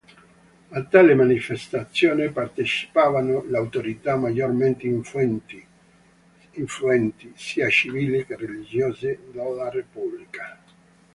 A 0.71 0.83
tale 0.89 1.13
manifestazione, 1.13 2.31
partecipavano 2.31 3.45
le 3.47 3.55
autorità 3.55 4.15
maggiormente 4.15 4.87
influenti, 4.87 7.31
sia 7.35 7.69
civili 7.69 8.25
che 8.25 8.35
religiose, 8.35 9.19
della 9.31 9.69
repubblica. 9.69 10.59